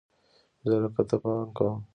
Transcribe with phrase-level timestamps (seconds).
[0.67, 1.75] زه لیک ته پام کوم.